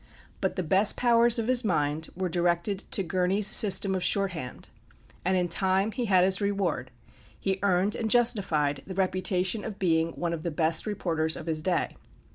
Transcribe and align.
But 0.41 0.55
the 0.55 0.63
best 0.63 0.95
powers 0.97 1.37
of 1.37 1.47
his 1.47 1.63
mind 1.63 2.09
were 2.17 2.27
directed 2.27 2.85
to 2.89 3.03
"Gurney's 3.03 3.45
system 3.45 3.93
of 3.93 4.03
shorthand." 4.03 4.69
And 5.23 5.37
in 5.37 5.47
time 5.47 5.91
he 5.91 6.05
had 6.05 6.23
his 6.23 6.41
reward. 6.41 6.89
He 7.39 7.59
earned 7.61 7.95
and 7.95 8.09
justified 8.09 8.81
the 8.87 8.95
reputation 8.95 9.63
of 9.63 9.77
being 9.77 10.13
one 10.13 10.33
of 10.33 10.41
the 10.41 10.49
best 10.49 10.87
reporters 10.87 11.35
of 11.35 11.45
his 11.45 11.61
day. 11.61 11.97